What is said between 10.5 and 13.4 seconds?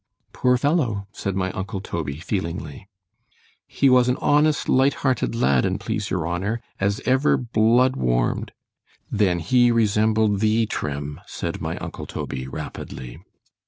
Trim, said my uncle Toby, rapidly.